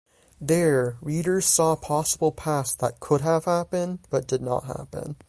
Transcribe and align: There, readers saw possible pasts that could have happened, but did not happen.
There, 0.39 0.97
readers 0.99 1.45
saw 1.45 1.75
possible 1.75 2.31
pasts 2.31 2.73
that 2.77 2.99
could 2.99 3.21
have 3.21 3.45
happened, 3.45 3.99
but 4.09 4.25
did 4.27 4.41
not 4.41 4.63
happen. 4.63 5.15